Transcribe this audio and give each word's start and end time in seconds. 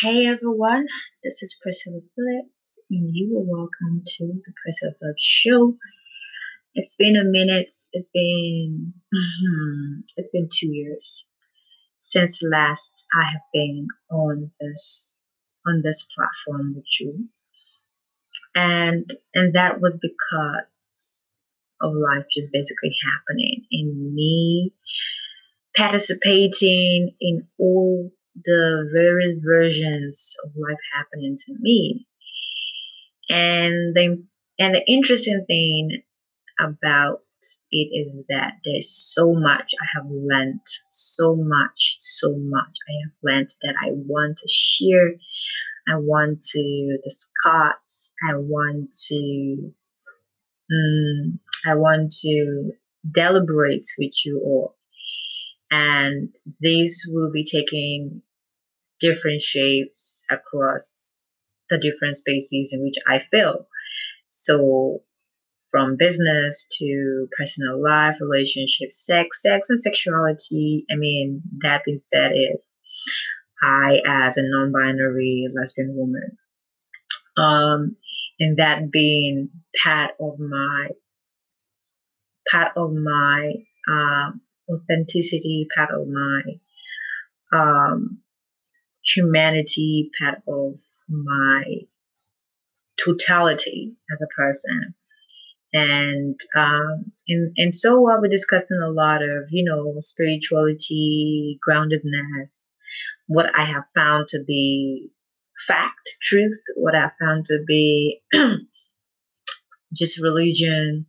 Hey 0.00 0.26
everyone, 0.26 0.86
this 1.24 1.42
is 1.42 1.58
Priscilla 1.60 1.98
Philips, 2.14 2.80
and 2.88 3.10
you 3.12 3.36
are 3.36 3.42
welcome 3.42 4.02
to 4.04 4.26
the 4.26 4.52
Priscilla 4.62 4.92
Philips 5.00 5.24
Show. 5.24 5.76
It's 6.72 6.94
been 6.94 7.16
a 7.16 7.24
minute. 7.24 7.72
It's 7.92 8.08
been 8.14 8.92
mm-hmm, 9.12 10.00
it's 10.16 10.30
been 10.30 10.48
two 10.52 10.68
years 10.68 11.28
since 11.98 12.40
last 12.44 13.08
I 13.12 13.24
have 13.24 13.40
been 13.52 13.88
on 14.08 14.52
this 14.60 15.16
on 15.66 15.82
this 15.82 16.06
platform 16.14 16.74
with 16.76 16.84
you, 17.00 17.28
and 18.54 19.12
and 19.34 19.54
that 19.54 19.80
was 19.80 19.98
because 20.00 21.28
of 21.80 21.92
life 21.92 22.26
just 22.32 22.52
basically 22.52 22.94
happening 23.04 23.64
in 23.72 24.14
me 24.14 24.74
participating 25.76 27.14
in 27.20 27.48
all 27.58 28.12
the 28.44 28.88
various 28.92 29.34
versions 29.44 30.36
of 30.44 30.52
life 30.56 30.78
happening 30.94 31.36
to 31.36 31.54
me. 31.60 32.06
And 33.28 33.94
the 33.94 34.24
and 34.58 34.74
the 34.74 34.84
interesting 34.86 35.44
thing 35.46 36.02
about 36.58 37.20
it 37.70 37.76
is 37.76 38.24
that 38.28 38.54
there's 38.64 38.90
so 38.90 39.32
much 39.32 39.74
I 39.80 39.86
have 39.94 40.06
learned, 40.10 40.60
so 40.90 41.36
much, 41.36 41.96
so 41.98 42.34
much 42.36 42.76
I 42.88 42.92
have 43.04 43.12
learned 43.22 43.48
that 43.62 43.74
I 43.80 43.90
want 43.92 44.38
to 44.38 44.48
share. 44.48 45.12
I 45.88 45.96
want 45.96 46.40
to 46.40 46.98
discuss. 47.02 48.12
I 48.28 48.36
want 48.36 48.92
to, 49.08 49.72
um, 50.72 51.40
I 51.66 51.76
want 51.76 52.10
to 52.22 52.72
deliberate 53.08 53.86
with 53.98 54.12
you 54.24 54.40
all. 54.44 54.76
And 55.70 56.30
this 56.60 57.08
will 57.12 57.30
be 57.30 57.44
taking 57.44 58.22
different 59.00 59.42
shapes 59.42 60.24
across 60.30 61.24
the 61.70 61.78
different 61.78 62.16
spaces 62.16 62.72
in 62.72 62.82
which 62.82 62.96
I 63.06 63.18
feel. 63.18 63.66
So, 64.30 65.02
from 65.70 65.96
business 65.96 66.66
to 66.78 67.28
personal 67.36 67.82
life, 67.82 68.16
relationships, 68.20 69.04
sex, 69.04 69.42
sex 69.42 69.68
and 69.68 69.78
sexuality. 69.78 70.86
I 70.90 70.96
mean, 70.96 71.42
that 71.62 71.84
being 71.84 71.98
said, 71.98 72.32
is 72.32 72.78
I, 73.62 74.00
as 74.06 74.36
a 74.38 74.42
non 74.42 74.72
binary 74.72 75.48
lesbian 75.54 75.94
woman, 75.94 76.38
um, 77.36 77.96
and 78.40 78.56
that 78.56 78.90
being 78.90 79.50
part 79.82 80.12
of 80.20 80.38
my 80.38 80.88
part 82.50 82.72
of 82.76 82.92
my 82.92 83.52
um, 83.90 84.40
authenticity, 84.70 85.66
part 85.76 85.90
of 85.90 86.08
my 86.08 86.42
um, 87.52 88.20
humanity, 89.14 90.10
part 90.20 90.42
of 90.46 90.78
my 91.08 91.64
totality 93.02 93.96
as 94.12 94.22
a 94.22 94.26
person. 94.26 94.94
And 95.72 96.40
um, 96.56 97.12
and 97.28 97.52
and 97.58 97.74
so 97.74 98.00
while 98.00 98.20
we're 98.20 98.28
discussing 98.28 98.78
a 98.78 98.88
lot 98.88 99.22
of 99.22 99.48
you 99.50 99.64
know 99.64 99.96
spirituality, 100.00 101.58
groundedness, 101.66 102.72
what 103.26 103.50
I 103.54 103.64
have 103.64 103.84
found 103.94 104.28
to 104.28 104.38
be 104.46 105.10
fact, 105.66 106.16
truth, 106.22 106.58
what 106.76 106.94
I 106.94 107.10
found 107.20 107.44
to 107.46 107.58
be 107.66 108.22
just 109.92 110.22
religion, 110.22 111.06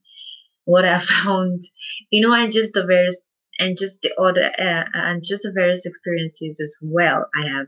what 0.66 0.86
I 0.86 1.00
found, 1.23 1.61
you 2.09 2.27
know, 2.27 2.33
and 2.33 2.52
just 2.52 2.73
the 2.73 2.86
various 2.86 3.33
and 3.59 3.77
just 3.77 4.02
the 4.02 4.14
other 4.20 4.52
uh, 4.58 4.86
and 4.94 5.23
just 5.23 5.44
the 5.44 5.52
various 5.53 5.86
experiences 5.86 6.59
as 6.59 6.77
well. 6.83 7.30
I 7.36 7.47
have 7.47 7.67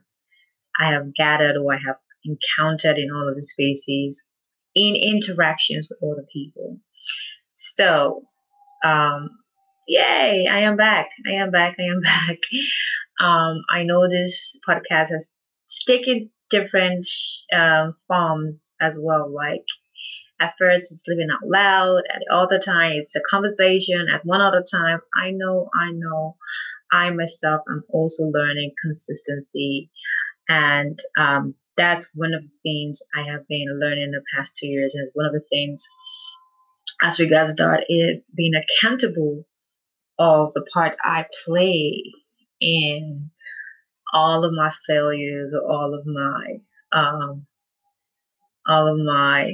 I 0.79 0.91
have 0.91 1.13
gathered 1.15 1.57
or 1.57 1.73
I 1.73 1.77
have 1.77 1.97
encountered 2.25 2.97
in 2.97 3.11
all 3.11 3.27
of 3.27 3.35
the 3.35 3.43
spaces 3.43 4.27
in 4.75 4.95
interactions 4.95 5.87
with 5.89 6.11
other 6.11 6.25
people. 6.31 6.79
So, 7.55 8.23
um, 8.83 9.29
yay, 9.87 10.47
I 10.49 10.61
am 10.61 10.77
back. 10.77 11.09
I 11.27 11.33
am 11.33 11.51
back. 11.51 11.75
I 11.79 11.83
am 11.83 12.01
back. 12.03 12.37
Um, 13.19 13.61
I 13.69 13.83
know 13.83 14.07
this 14.07 14.59
podcast 14.67 15.09
has 15.09 15.33
taken 15.87 16.29
different 16.49 17.07
um, 17.53 17.95
forms 18.07 18.73
as 18.79 18.99
well. 19.01 19.33
Like 19.33 19.65
at 20.39 20.55
first, 20.57 20.91
it's 20.91 21.05
living 21.07 21.29
out 21.31 21.47
loud. 21.47 22.03
At 22.13 22.21
the 22.27 22.33
other 22.33 22.59
time, 22.59 22.93
it's 22.93 23.15
a 23.15 23.21
conversation. 23.21 24.07
At 24.11 24.25
one 24.25 24.41
other 24.41 24.63
time, 24.69 24.99
I 25.15 25.31
know, 25.31 25.69
I 25.79 25.91
know, 25.91 26.35
I 26.91 27.11
myself 27.11 27.61
am 27.69 27.83
also 27.89 28.23
learning 28.25 28.73
consistency. 28.81 29.91
And 30.51 30.99
um, 31.17 31.55
that's 31.77 32.11
one 32.13 32.33
of 32.33 32.43
the 32.43 32.49
things 32.61 33.01
I 33.15 33.21
have 33.21 33.47
been 33.47 33.79
learning 33.79 34.03
in 34.03 34.11
the 34.11 34.23
past 34.35 34.57
two 34.57 34.67
years. 34.67 34.93
And 34.95 35.09
one 35.13 35.25
of 35.25 35.31
the 35.31 35.45
things, 35.49 35.87
as 37.01 37.21
regards 37.21 37.55
that, 37.55 37.85
is 37.87 38.29
being 38.35 38.53
accountable 38.55 39.45
of 40.19 40.51
the 40.53 40.65
part 40.73 40.97
I 41.01 41.25
play 41.45 42.03
in 42.59 43.31
all 44.13 44.43
of 44.43 44.51
my 44.51 44.73
failures 44.85 45.53
or 45.53 45.71
all 45.71 45.93
of 45.93 46.05
my 46.05 46.57
um, 46.91 47.47
all 48.67 48.87
of 48.89 48.99
my 48.99 49.53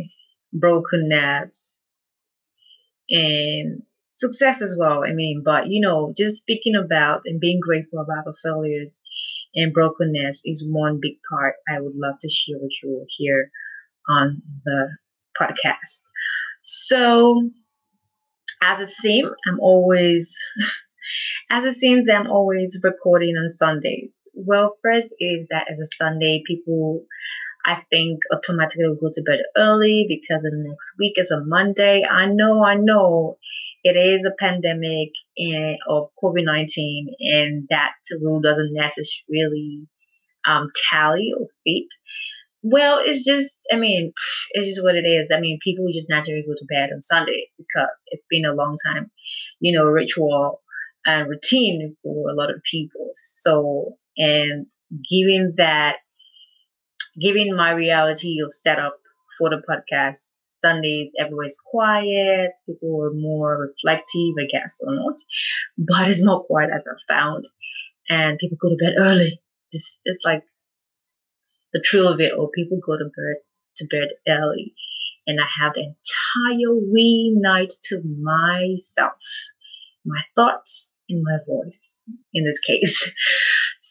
brokenness 0.52 1.96
and 3.12 3.84
success 4.10 4.64
as 4.64 4.76
well. 4.80 5.04
I 5.06 5.14
mean, 5.14 5.44
but 5.46 5.68
you 5.68 5.80
know, 5.80 6.12
just 6.18 6.42
speaking 6.42 6.76
about 6.76 7.22
and 7.26 7.40
being 7.40 7.60
grateful 7.62 8.00
about 8.00 8.26
the 8.26 8.34
failures 8.42 9.04
and 9.56 9.74
brokenness 9.74 10.42
is 10.46 10.68
one 10.70 11.00
big 11.02 11.18
part 11.30 11.56
I 11.68 11.80
would 11.80 11.96
love 11.96 12.16
to 12.22 12.30
share 12.30 12.58
with 12.60 12.72
you 12.84 13.06
here 13.10 13.52
on 14.10 14.42
the 14.66 14.90
podcast. 15.40 16.02
So, 16.62 17.50
as 18.62 18.80
it 18.80 18.90
seems, 18.90 19.32
I'm 19.48 19.60
always, 19.60 20.38
as 21.50 21.66
it 21.66 21.76
seems, 21.76 22.10
I'm 22.10 22.30
always 22.30 22.80
recording 22.84 23.36
on 23.38 23.50
Sundays. 23.50 24.20
Well, 24.34 24.78
first 24.84 25.14
is 25.20 25.48
that 25.50 25.72
as 25.72 25.80
a 25.80 25.96
Sunday, 25.96 26.44
people, 26.46 27.06
I 27.66 27.84
think, 27.90 28.20
automatically 28.32 28.86
go 29.00 29.10
to 29.12 29.24
bed 29.24 29.40
early 29.56 30.06
because 30.08 30.44
the 30.44 30.52
next 30.54 30.96
week 31.00 31.14
is 31.18 31.32
a 31.32 31.44
Monday. 31.44 32.04
I 32.10 32.28
know, 32.28 32.64
I 32.64 32.76
know 32.76 33.38
it 33.92 33.98
is 33.98 34.24
a 34.24 34.36
pandemic 34.40 35.10
and, 35.38 35.78
of 35.88 36.10
COVID 36.22 36.46
19, 36.46 37.16
and 37.20 37.68
that 37.70 37.94
rule 38.22 38.42
doesn't 38.42 38.74
necessarily 38.74 39.88
um, 40.46 40.70
tally 40.90 41.32
or 41.38 41.48
fit. 41.66 41.94
Well, 42.64 43.00
it's 43.04 43.24
just, 43.24 43.68
I 43.72 43.78
mean, 43.78 44.14
it's 44.52 44.68
just 44.68 44.84
what 44.84 44.96
it 44.96 45.06
is. 45.06 45.30
I 45.32 45.40
mean, 45.40 45.60
people 45.64 45.86
just 45.94 46.10
naturally 46.10 46.44
go 46.46 46.54
to 46.54 46.66
bed 46.66 46.90
on 46.94 47.02
Sundays 47.02 47.56
because 47.58 48.04
it's 48.08 48.28
been 48.30 48.46
a 48.46 48.54
long 48.54 48.78
time, 48.86 49.12
you 49.60 49.78
know, 49.78 49.86
ritual 49.86 50.62
and 51.06 51.30
routine 51.30 51.96
for 52.04 52.30
a 52.30 52.34
lot 52.34 52.50
of 52.50 52.62
people. 52.64 53.10
So, 53.14 53.98
and 54.18 54.66
given 55.10 55.54
that, 55.58 55.98
given 57.20 57.56
my 57.56 57.72
reality 57.72 58.42
of 58.44 58.54
setup 58.54 58.98
for 59.38 59.50
the 59.50 59.62
podcast, 59.70 60.38
Sundays, 60.60 61.14
everywhere's 61.20 61.58
quiet. 61.66 62.52
People 62.66 63.04
are 63.04 63.14
more 63.14 63.58
reflective, 63.58 64.36
I 64.40 64.46
guess, 64.52 64.80
or 64.86 64.96
not. 64.96 65.16
But 65.78 66.10
it's 66.10 66.24
not 66.24 66.46
quite 66.46 66.70
as 66.70 66.82
I 66.88 67.14
found. 67.14 67.46
And 68.10 68.40
people 68.40 68.58
go 68.62 68.70
to 68.70 68.76
bed 68.76 68.96
early. 68.98 69.42
This 69.72 70.00
is 70.06 70.22
like 70.24 70.44
the 71.74 71.82
truth 71.82 72.08
of 72.08 72.22
it, 72.22 72.34
or 72.38 72.50
people 72.52 72.80
go 72.86 72.98
to 72.98 73.06
bed 73.06 73.38
to 73.78 73.88
bed 73.88 74.10
early. 74.28 74.74
And 75.28 75.40
I 75.42 75.46
have 75.62 75.74
the 75.74 75.82
entire 75.82 76.76
wee 76.92 77.36
night 77.38 77.74
to 77.84 78.02
myself. 78.02 79.14
My 80.06 80.22
thoughts 80.36 80.98
and 81.10 81.22
my 81.22 81.38
voice 81.46 82.02
in 82.34 82.46
this 82.46 82.60
case. 82.60 83.14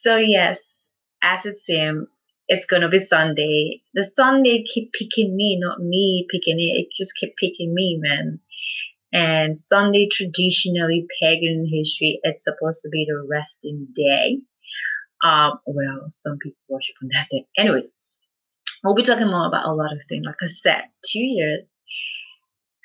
So 0.06 0.18
yes, 0.18 0.86
as 1.20 1.46
it 1.46 1.58
seems, 1.58 2.06
it's 2.48 2.66
gonna 2.66 2.88
be 2.88 2.98
Sunday. 2.98 3.82
The 3.94 4.02
Sunday 4.02 4.64
keep 4.64 4.92
picking 4.92 5.34
me, 5.34 5.58
not 5.60 5.80
me 5.80 6.26
picking 6.30 6.58
it. 6.60 6.80
It 6.80 6.88
just 6.94 7.14
kept 7.18 7.36
picking 7.36 7.74
me, 7.74 7.98
man. 8.00 8.40
And 9.12 9.58
Sunday 9.58 10.08
traditionally 10.10 11.06
pagan 11.20 11.68
history, 11.72 12.20
it's 12.22 12.44
supposed 12.44 12.82
to 12.82 12.88
be 12.90 13.06
the 13.08 13.26
resting 13.28 13.88
day. 13.94 14.40
Um, 15.24 15.58
well, 15.66 16.06
some 16.10 16.38
people 16.38 16.58
worship 16.68 16.96
on 17.02 17.08
that 17.12 17.28
day. 17.30 17.46
Anyways, 17.56 17.88
we'll 18.84 18.94
be 18.94 19.02
talking 19.02 19.28
more 19.28 19.46
about 19.46 19.66
a 19.66 19.72
lot 19.72 19.92
of 19.92 20.02
things. 20.08 20.24
Like 20.26 20.36
I 20.42 20.46
said, 20.46 20.84
two 21.04 21.24
years. 21.24 21.80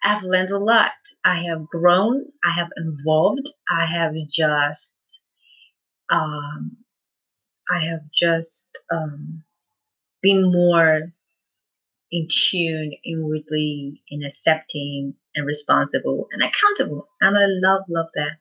I've 0.03 0.23
learned 0.23 0.49
a 0.49 0.57
lot. 0.57 0.91
I 1.23 1.43
have 1.43 1.67
grown. 1.67 2.25
I 2.43 2.51
have 2.51 2.69
evolved. 2.75 3.47
I 3.69 3.85
have 3.85 4.13
just, 4.31 5.21
um, 6.09 6.77
I 7.69 7.79
have 7.79 8.01
just 8.11 8.83
um, 8.91 9.43
being 10.21 10.51
more 10.51 11.13
in 12.11 12.27
tune, 12.29 12.91
inwardly, 13.05 14.01
and 14.11 14.25
accepting 14.25 15.15
and 15.35 15.45
responsible 15.45 16.27
and 16.31 16.43
accountable. 16.43 17.07
And 17.21 17.37
I 17.37 17.45
love, 17.47 17.83
love 17.89 18.07
that. 18.15 18.31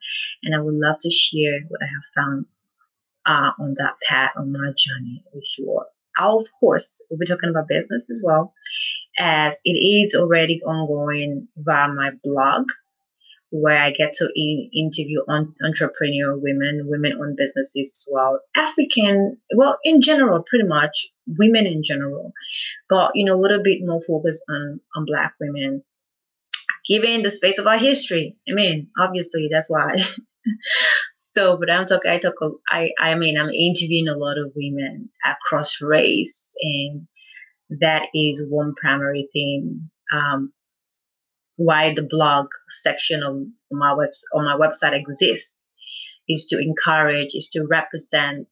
And 0.43 0.53
I 0.53 0.59
would 0.59 0.75
love 0.75 0.97
to 0.99 1.09
share 1.09 1.61
what 1.69 1.81
I 1.81 1.85
have 1.85 2.03
found 2.15 2.45
uh, 3.25 3.51
on 3.59 3.75
that 3.77 3.95
path 4.07 4.31
on 4.35 4.51
my 4.51 4.71
journey 4.75 5.23
with 5.33 5.47
you 5.57 5.67
all. 5.67 5.85
I'll, 6.17 6.39
of 6.39 6.49
course, 6.59 7.01
we'll 7.09 7.19
be 7.19 7.25
talking 7.25 7.49
about 7.49 7.69
business 7.69 8.09
as 8.11 8.21
well, 8.25 8.53
as 9.17 9.61
it 9.63 9.71
is 9.71 10.15
already 10.15 10.61
ongoing 10.61 11.47
via 11.55 11.87
my 11.87 12.11
blog, 12.23 12.67
where 13.51 13.77
I 13.77 13.91
get 13.91 14.13
to 14.13 14.29
in- 14.33 14.69
interview 14.73 15.19
on 15.27 15.53
entrepreneur 15.63 16.37
women, 16.37 16.83
women 16.85 17.17
owned 17.19 17.35
businesses 17.35 17.91
as 17.91 18.07
well, 18.09 18.39
African, 18.55 19.37
well, 19.55 19.77
in 19.83 20.01
general, 20.01 20.43
pretty 20.49 20.67
much 20.67 21.11
women 21.27 21.65
in 21.67 21.83
general, 21.83 22.31
but 22.89 23.11
you 23.13 23.25
know, 23.25 23.35
a 23.35 23.41
little 23.41 23.61
bit 23.61 23.79
more 23.81 24.01
focused 24.01 24.43
on 24.49 24.79
on 24.95 25.05
Black 25.05 25.33
women, 25.39 25.83
given 26.87 27.23
the 27.23 27.29
space 27.29 27.59
of 27.59 27.67
our 27.67 27.77
history. 27.77 28.37
I 28.49 28.53
mean, 28.53 28.87
obviously, 28.97 29.49
that's 29.51 29.69
why. 29.69 29.97
so, 31.15 31.57
but 31.57 31.69
I'm 31.69 31.85
talking, 31.85 32.09
I 32.09 32.19
talk, 32.19 32.35
I, 32.69 32.91
I 32.97 33.15
mean, 33.15 33.37
I'm 33.37 33.49
interviewing 33.49 34.07
a 34.07 34.17
lot 34.17 34.37
of 34.37 34.53
women 34.55 35.09
across 35.25 35.81
race, 35.81 36.55
and 36.61 37.07
that 37.81 38.07
is 38.13 38.45
one 38.49 38.75
primary 38.75 39.27
thing. 39.33 39.89
Um, 40.13 40.53
why 41.63 41.93
the 41.93 42.07
blog 42.09 42.47
section 42.69 43.23
of 43.23 43.37
my 43.71 43.93
web 43.93 44.09
on 44.33 44.45
my 44.45 44.55
website 44.55 44.93
exists 44.93 45.73
is 46.27 46.45
to 46.47 46.59
encourage, 46.59 47.29
is 47.33 47.49
to 47.49 47.65
represent 47.69 48.47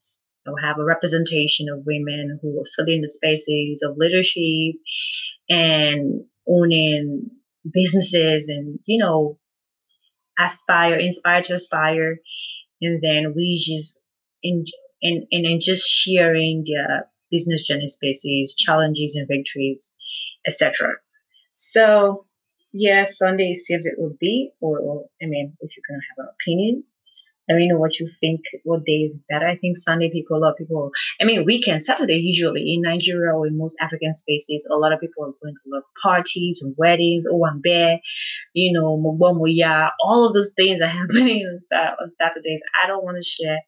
or 0.46 0.58
have 0.60 0.78
a 0.78 0.84
representation 0.84 1.68
of 1.68 1.84
women 1.86 2.38
who 2.40 2.60
are 2.60 2.70
filling 2.76 3.02
the 3.02 3.08
spaces 3.08 3.82
of 3.82 3.96
leadership 3.96 4.80
and 5.48 6.24
owning 6.48 7.30
businesses 7.72 8.48
and 8.48 8.78
you 8.86 8.98
know 8.98 9.38
aspire, 10.38 10.96
inspire 10.96 11.42
to 11.42 11.54
aspire, 11.54 12.18
and 12.80 13.02
then 13.02 13.34
we 13.36 13.62
just 13.62 14.00
in 14.42 14.64
and 15.02 15.26
and, 15.30 15.46
and 15.46 15.60
just 15.60 15.86
sharing 15.88 16.64
their 16.66 17.08
business 17.30 17.66
journey 17.66 17.88
spaces, 17.88 18.54
challenges 18.54 19.16
and 19.16 19.28
victories, 19.28 19.94
etc. 20.46 20.94
So 21.52 22.24
yes, 22.72 23.18
Sunday 23.18 23.54
seems 23.54 23.86
it 23.86 23.94
will 23.98 24.16
be, 24.20 24.50
or, 24.60 24.78
or 24.78 25.04
I 25.22 25.26
mean, 25.26 25.56
if 25.60 25.76
you're 25.76 25.84
gonna 25.88 26.02
have 26.10 26.26
an 26.26 26.34
opinion, 26.34 26.84
let 27.50 27.56
me 27.56 27.68
know 27.68 27.78
what 27.78 27.98
you 27.98 28.08
think. 28.20 28.42
What 28.62 28.84
day 28.84 29.08
is 29.10 29.18
better? 29.28 29.44
I 29.46 29.56
think 29.56 29.76
Sunday 29.76 30.08
people, 30.08 30.36
a 30.36 30.38
lot 30.38 30.52
of 30.52 30.56
people. 30.56 30.92
I 31.20 31.24
mean, 31.24 31.44
weekend, 31.44 31.82
Saturday 31.84 32.18
usually 32.18 32.74
in 32.74 32.82
Nigeria 32.82 33.34
or 33.34 33.48
in 33.48 33.58
most 33.58 33.76
African 33.80 34.14
spaces, 34.14 34.64
a 34.70 34.76
lot 34.76 34.92
of 34.92 35.00
people 35.00 35.24
are 35.24 35.34
going 35.42 35.54
to 35.54 35.68
a 35.68 35.70
lot 35.74 35.78
of 35.78 35.84
parties 36.00 36.62
and 36.62 36.76
weddings. 36.78 37.24
Oh, 37.28 37.44
I'm 37.44 37.60
you 38.54 38.72
know, 38.72 38.96
Mobomoya. 38.96 39.90
All 40.00 40.28
of 40.28 40.32
those 40.32 40.54
things 40.54 40.80
are 40.80 40.86
happening 41.00 41.44
on 41.44 42.12
Saturdays. 42.14 42.60
I 42.80 42.86
don't 42.86 43.04
want 43.04 43.16
to 43.16 43.24
share 43.24 43.58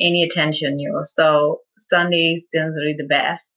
any 0.00 0.24
attention, 0.24 0.80
you 0.80 0.90
know. 0.90 1.02
So 1.02 1.60
Sunday 1.78 2.38
seems 2.38 2.74
really 2.76 2.96
the 2.98 3.06
best. 3.06 3.53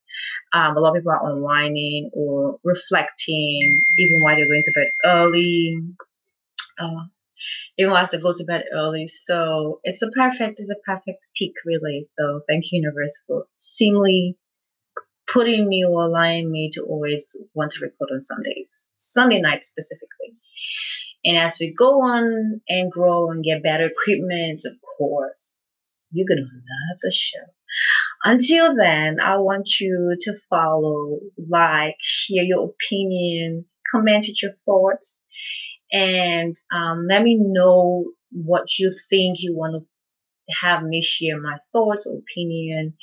Um, 0.53 0.77
a 0.77 0.79
lot 0.79 0.95
of 0.95 1.01
people 1.01 1.11
are 1.11 1.29
unwinding 1.29 2.11
or 2.13 2.57
reflecting, 2.63 3.59
even 3.97 4.21
while 4.21 4.35
they're 4.35 4.47
going 4.47 4.63
to 4.63 4.71
bed 4.73 4.87
early. 5.05 5.95
Uh, 6.79 7.05
even 7.77 7.91
wants 7.91 8.11
they 8.11 8.19
go 8.19 8.33
to 8.33 8.43
bed 8.45 8.65
early. 8.73 9.07
So 9.07 9.79
it's 9.83 10.01
a 10.01 10.09
perfect, 10.09 10.59
it's 10.59 10.69
a 10.69 10.75
perfect 10.85 11.27
peak 11.35 11.53
really. 11.65 12.03
So 12.03 12.41
thank 12.47 12.65
you, 12.71 12.81
Universe, 12.81 13.23
for 13.27 13.45
seemingly 13.51 14.37
putting 15.31 15.67
me 15.67 15.83
or 15.85 16.03
allowing 16.03 16.51
me 16.51 16.71
to 16.73 16.83
always 16.83 17.35
want 17.53 17.71
to 17.71 17.85
record 17.85 18.09
on 18.11 18.21
Sundays, 18.21 18.93
Sunday 18.97 19.41
night 19.41 19.63
specifically. 19.63 20.35
And 21.25 21.37
as 21.37 21.57
we 21.59 21.73
go 21.77 22.01
on 22.01 22.61
and 22.69 22.91
grow 22.91 23.31
and 23.31 23.43
get 23.43 23.63
better 23.63 23.85
equipment, 23.85 24.61
of 24.65 24.77
course, 24.97 26.07
you're 26.11 26.27
gonna 26.27 26.41
love 26.41 26.99
the 27.01 27.11
show. 27.11 27.43
Until 28.27 28.75
then, 28.75 29.21
I 29.21 29.38
want 29.38 29.79
you 29.79 30.18
to 30.19 30.33
follow, 30.50 31.19
like, 31.50 31.95
share 32.00 32.44
your 32.44 32.65
opinion, 32.65 33.63
comment 33.89 34.25
with 34.27 34.44
your 34.44 34.51
thoughts 34.65 35.25
and 35.94 36.53
um, 36.74 37.07
let 37.09 37.24
me 37.24 37.38
know 37.39 38.12
what 38.31 38.77
you 38.79 38.91
think 39.09 39.38
you 39.39 39.56
want 39.56 39.81
to 39.81 40.56
have 40.62 40.83
me 40.83 41.01
share 41.01 41.39
my 41.39 41.57
thoughts 41.71 42.06
opinion 42.06 42.95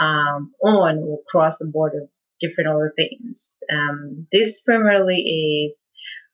um, 0.00 0.52
on 0.62 0.98
or 0.98 1.18
across 1.26 1.58
the 1.58 1.66
board 1.66 1.94
of 2.00 2.08
different 2.40 2.70
other 2.70 2.92
things. 2.96 3.58
Um, 3.72 4.28
this 4.30 4.60
primarily 4.60 5.66
is 5.66 5.88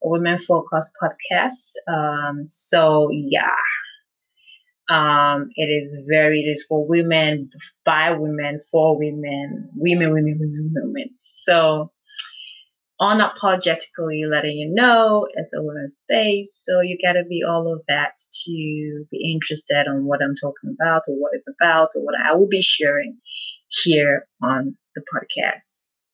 a 0.05 0.09
women 0.09 0.39
focused 0.39 0.93
podcast. 1.03 1.71
Um, 1.89 2.43
so 2.47 3.09
yeah. 3.11 3.49
Um, 4.89 5.51
it 5.57 5.67
is 5.67 5.97
very, 6.09 6.43
it 6.43 6.49
is 6.51 6.65
for 6.69 6.87
women, 6.87 7.51
by 7.85 8.13
women, 8.13 8.61
for 8.71 8.99
women, 8.99 9.71
women, 9.75 10.13
women, 10.13 10.39
women, 10.39 10.73
women. 10.75 11.11
So, 11.25 11.91
unapologetically 13.01 14.27
letting 14.27 14.57
you 14.57 14.73
know 14.73 15.27
it's 15.35 15.53
a 15.53 15.63
women's 15.63 15.97
space. 15.97 16.61
So 16.65 16.81
you 16.81 16.97
got 17.03 17.13
to 17.13 17.25
be 17.29 17.43
all 17.47 17.73
of 17.73 17.83
that 17.89 18.13
to 18.45 19.07
be 19.11 19.33
interested 19.35 19.87
on 19.87 20.07
what 20.07 20.23
I'm 20.23 20.35
talking 20.35 20.75
about 20.81 21.03
or 21.09 21.15
what 21.17 21.33
it's 21.35 21.49
about 21.61 21.91
or 21.95 22.05
what 22.05 22.15
I 22.19 22.35
will 22.35 22.49
be 22.49 22.63
sharing 22.63 23.19
here 23.69 24.27
on 24.43 24.77
the 24.95 25.03
podcast. 25.13 26.11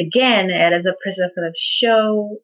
Again, 0.00 0.50
it 0.50 0.72
is 0.72 0.86
a 0.86 0.94
Philips 1.04 1.60
show. 1.60 2.38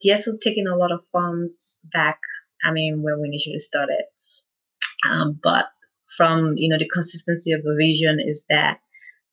Yes, 0.00 0.26
we're 0.26 0.38
taking 0.40 0.68
a 0.68 0.76
lot 0.76 0.92
of 0.92 1.00
funds 1.12 1.80
back. 1.92 2.18
I 2.64 2.70
mean, 2.70 3.02
when 3.02 3.20
we 3.20 3.28
initially 3.28 3.58
started. 3.58 4.04
Um, 5.08 5.38
but 5.42 5.66
from, 6.16 6.54
you 6.56 6.68
know, 6.68 6.78
the 6.78 6.88
consistency 6.88 7.52
of 7.52 7.62
the 7.62 7.76
vision 7.78 8.18
is 8.20 8.46
that, 8.48 8.78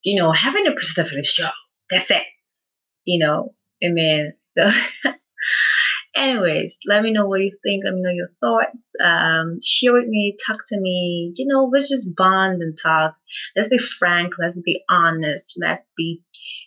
you 0.03 0.21
know, 0.21 0.31
having 0.31 0.67
a 0.67 0.71
Priscilla 0.71 1.07
Philips 1.07 1.29
show, 1.29 1.49
that's 1.89 2.11
it. 2.11 2.23
You 3.05 3.19
know, 3.19 3.53
Amen. 3.83 4.33
So, 4.39 4.69
anyways, 6.15 6.79
let 6.87 7.03
me 7.03 7.11
know 7.11 7.27
what 7.27 7.41
you 7.41 7.57
think. 7.63 7.83
Let 7.83 7.93
me 7.93 8.01
know 8.01 8.11
your 8.11 8.31
thoughts. 8.39 8.91
Um, 9.03 9.59
share 9.61 9.93
with 9.93 10.07
me, 10.07 10.37
talk 10.45 10.59
to 10.69 10.79
me. 10.79 11.33
You 11.35 11.47
know, 11.47 11.69
let's 11.71 11.89
just 11.89 12.15
bond 12.15 12.61
and 12.61 12.77
talk. 12.81 13.15
Let's 13.55 13.67
be 13.67 13.77
frank. 13.77 14.35
Let's 14.39 14.61
be 14.61 14.83
honest. 14.89 15.55
Let's 15.59 15.91
be, 15.97 16.21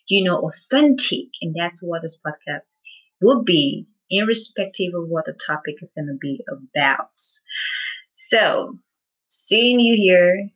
you 0.08 0.24
know, 0.24 0.48
authentic. 0.48 1.28
And 1.40 1.54
that's 1.58 1.82
what 1.82 2.02
this 2.02 2.20
podcast 2.24 2.68
will 3.22 3.42
be, 3.44 3.86
irrespective 4.10 4.92
of 4.94 5.08
what 5.08 5.24
the 5.24 5.32
topic 5.32 5.76
is 5.80 5.92
going 5.92 6.08
to 6.08 6.18
be 6.20 6.44
about. 6.50 7.08
So, 8.12 8.78
seeing 9.28 9.80
you 9.80 9.94
here 9.96 10.50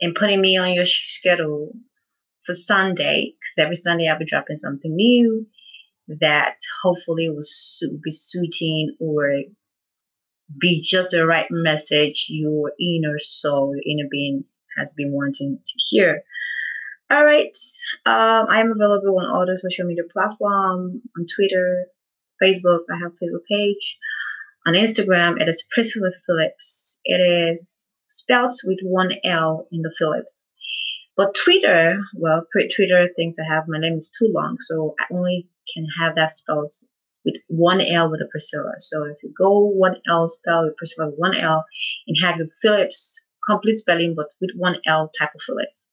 and 0.00 0.14
putting 0.14 0.40
me 0.40 0.56
on 0.56 0.72
your 0.72 0.86
schedule 0.86 1.72
for 2.44 2.54
Sunday, 2.54 3.34
because 3.34 3.64
every 3.64 3.74
Sunday 3.74 4.08
I'll 4.08 4.18
be 4.18 4.24
dropping 4.24 4.56
something 4.56 4.94
new 4.94 5.46
that 6.20 6.56
hopefully 6.82 7.28
will 7.28 7.42
be 8.02 8.10
suiting 8.10 8.96
or 9.00 9.42
be 10.58 10.82
just 10.82 11.10
the 11.10 11.26
right 11.26 11.46
message 11.50 12.26
your 12.30 12.72
inner 12.80 13.18
soul, 13.18 13.74
your 13.74 13.82
inner 13.84 14.08
being 14.10 14.44
has 14.78 14.94
been 14.94 15.12
wanting 15.12 15.58
to 15.66 15.74
hear. 15.76 16.22
All 17.10 17.24
right, 17.24 17.56
um, 18.06 18.46
I 18.48 18.60
am 18.60 18.72
available 18.72 19.18
on 19.18 19.26
all 19.26 19.44
the 19.46 19.58
social 19.58 19.86
media 19.86 20.04
platforms 20.10 21.02
on 21.16 21.26
Twitter, 21.34 21.86
Facebook. 22.42 22.80
I 22.90 22.98
have 23.02 23.12
Facebook 23.12 23.44
page. 23.50 23.98
On 24.68 24.74
Instagram, 24.74 25.40
it 25.40 25.48
is 25.48 25.66
Priscilla 25.70 26.10
Philips. 26.26 27.00
It 27.02 27.22
is 27.22 27.98
spelled 28.06 28.52
with 28.66 28.80
one 28.82 29.12
L 29.24 29.66
in 29.72 29.80
the 29.80 29.94
Philips. 29.98 30.52
But 31.16 31.34
Twitter, 31.34 32.02
well, 32.14 32.46
Twitter 32.52 33.08
thinks 33.16 33.38
I 33.38 33.50
have 33.50 33.64
my 33.66 33.78
name 33.78 33.96
is 33.96 34.10
too 34.10 34.30
long, 34.30 34.58
so 34.60 34.94
I 35.00 35.04
only 35.10 35.48
can 35.72 35.86
have 35.98 36.16
that 36.16 36.32
spelled 36.32 36.70
with 37.24 37.36
one 37.46 37.80
L 37.80 38.10
with 38.10 38.20
a 38.20 38.28
Priscilla. 38.30 38.74
So 38.80 39.04
if 39.04 39.16
you 39.22 39.32
go 39.32 39.64
one 39.68 40.02
L 40.06 40.28
spell 40.28 40.66
with 40.66 40.76
Priscilla 40.76 41.12
one 41.16 41.34
L 41.34 41.64
and 42.06 42.16
have 42.20 42.36
your 42.36 42.48
Philips 42.60 43.26
complete 43.48 43.76
spelling, 43.76 44.14
but 44.14 44.26
with 44.38 44.50
one 44.54 44.82
L 44.84 45.10
type 45.18 45.30
of 45.34 45.40
Philips. 45.40 45.88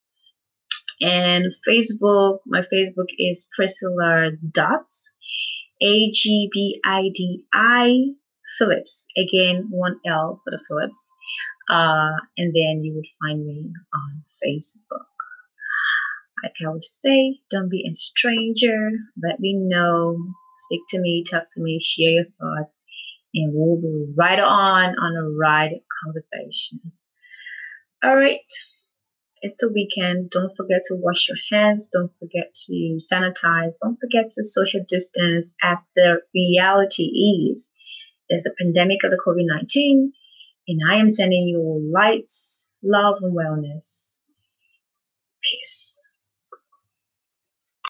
And 1.00 1.46
Facebook, 1.65 2.39
my 2.46 2.60
Facebook 2.60 3.08
is 3.17 3.50
Priscilla 3.55 4.32
Dots, 4.51 5.15
A 5.82 6.12
G 6.12 6.50
B 6.51 6.82
I 6.84 7.03
D 7.13 7.46
I 7.53 8.15
Philips. 8.57 9.07
Again, 9.17 9.67
one 9.69 10.00
L 10.05 10.41
for 10.43 10.51
the 10.51 10.59
Phillips. 10.67 11.09
Uh, 11.69 12.12
and 12.38 12.53
then 12.53 12.83
you 12.83 12.93
would 12.95 13.07
find 13.21 13.45
me 13.45 13.71
on 13.93 14.24
Facebook. 14.43 15.05
Like 16.43 16.53
I 16.62 16.65
always 16.65 16.89
say, 16.89 17.39
don't 17.50 17.69
be 17.69 17.88
a 17.89 17.93
stranger. 17.93 18.91
Let 19.21 19.39
me 19.39 19.53
know. 19.55 20.17
Speak 20.57 20.81
to 20.89 21.00
me, 21.00 21.24
talk 21.24 21.45
to 21.53 21.62
me, 21.62 21.79
share 21.81 22.12
your 22.12 22.25
thoughts, 22.39 22.81
and 23.33 23.51
we'll 23.53 23.81
be 23.81 24.13
right 24.15 24.39
on 24.39 24.95
on 24.97 25.15
a 25.15 25.29
ride 25.29 25.74
conversation. 26.03 26.91
All 28.03 28.15
right. 28.15 28.39
It's 29.41 29.57
the 29.59 29.71
weekend. 29.71 30.29
Don't 30.29 30.55
forget 30.55 30.81
to 30.85 30.95
wash 30.95 31.27
your 31.27 31.38
hands. 31.51 31.89
Don't 31.91 32.12
forget 32.19 32.53
to 32.67 32.97
sanitize. 33.00 33.74
Don't 33.81 34.00
forget 34.00 34.31
to 34.31 34.43
social 34.43 34.81
distance 34.88 35.55
as 35.62 35.85
the 35.95 36.21
reality 36.33 37.51
is. 37.51 37.75
There's 38.29 38.46
a 38.46 38.53
pandemic 38.58 39.03
of 39.03 39.12
the 39.12 39.22
COVID 39.25 39.46
19, 39.46 40.13
and 40.67 40.82
I 40.89 40.96
am 40.96 41.10
sending 41.10 41.48
you 41.48 41.91
lights, 41.94 42.72
love, 42.84 43.17
and 43.22 43.36
wellness. 43.36 44.22
Peace. 45.44 45.94